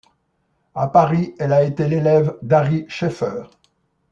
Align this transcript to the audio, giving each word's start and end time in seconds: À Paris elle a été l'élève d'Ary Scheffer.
À 0.73 0.87
Paris 0.87 1.35
elle 1.37 1.53
a 1.53 1.61
été 1.61 1.87
l'élève 1.87 2.35
d'Ary 2.41 2.87
Scheffer. 2.89 3.43